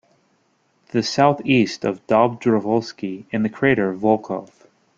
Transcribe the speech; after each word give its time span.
To 0.87 0.93
the 0.93 1.03
southeast 1.03 1.85
of 1.85 2.07
Dobrovol'sky 2.07 3.25
is 3.31 3.43
the 3.43 3.49
crater 3.49 3.93
Volkov. 3.95 4.49